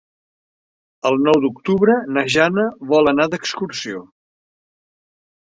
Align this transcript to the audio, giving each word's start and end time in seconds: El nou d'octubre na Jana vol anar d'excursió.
El 1.09 1.19
nou 1.25 1.37
d'octubre 1.43 1.97
na 2.15 2.23
Jana 2.37 2.65
vol 2.95 3.13
anar 3.13 3.29
d'excursió. 3.35 4.03